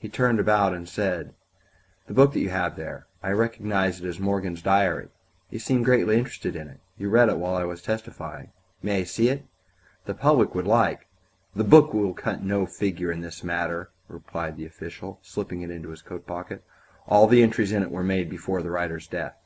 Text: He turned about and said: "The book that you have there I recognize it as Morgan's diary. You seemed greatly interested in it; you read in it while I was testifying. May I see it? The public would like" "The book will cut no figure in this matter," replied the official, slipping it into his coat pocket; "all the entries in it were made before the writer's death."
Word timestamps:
He 0.00 0.08
turned 0.08 0.40
about 0.40 0.74
and 0.74 0.88
said: 0.88 1.32
"The 2.08 2.12
book 2.12 2.32
that 2.32 2.40
you 2.40 2.48
have 2.48 2.74
there 2.74 3.06
I 3.22 3.30
recognize 3.30 4.00
it 4.00 4.08
as 4.08 4.18
Morgan's 4.18 4.62
diary. 4.62 5.10
You 5.48 5.60
seemed 5.60 5.84
greatly 5.84 6.18
interested 6.18 6.56
in 6.56 6.66
it; 6.66 6.80
you 6.98 7.08
read 7.08 7.28
in 7.28 7.36
it 7.36 7.38
while 7.38 7.54
I 7.54 7.62
was 7.62 7.80
testifying. 7.80 8.50
May 8.82 9.02
I 9.02 9.04
see 9.04 9.28
it? 9.28 9.44
The 10.06 10.14
public 10.14 10.56
would 10.56 10.66
like" 10.66 11.06
"The 11.54 11.62
book 11.62 11.94
will 11.94 12.14
cut 12.14 12.42
no 12.42 12.66
figure 12.66 13.12
in 13.12 13.20
this 13.20 13.44
matter," 13.44 13.92
replied 14.08 14.56
the 14.56 14.66
official, 14.66 15.20
slipping 15.22 15.62
it 15.62 15.70
into 15.70 15.90
his 15.90 16.02
coat 16.02 16.26
pocket; 16.26 16.64
"all 17.06 17.28
the 17.28 17.40
entries 17.44 17.70
in 17.70 17.84
it 17.84 17.92
were 17.92 18.02
made 18.02 18.28
before 18.28 18.62
the 18.62 18.72
writer's 18.72 19.06
death." 19.06 19.36